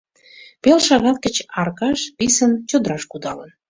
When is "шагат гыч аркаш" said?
0.87-1.99